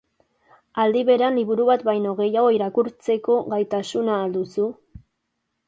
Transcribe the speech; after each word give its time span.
Aldi 0.83 1.03
berean 1.09 1.37
liburu 1.39 1.67
bat 1.67 1.83
baino 1.91 2.15
gehiago 2.21 2.55
irakurtzeko 2.57 3.39
gaitasuna 3.55 4.19
al 4.25 4.37
duzu? 4.41 4.69